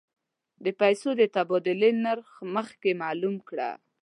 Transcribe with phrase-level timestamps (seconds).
[0.63, 3.69] د پیسو د تبادلې نرخ مخکې معلوم کړه.